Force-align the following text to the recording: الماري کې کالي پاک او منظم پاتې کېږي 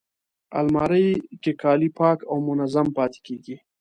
الماري 0.59 1.07
کې 1.41 1.51
کالي 1.61 1.89
پاک 1.99 2.17
او 2.29 2.35
منظم 2.47 2.87
پاتې 2.97 3.19
کېږي 3.25 3.55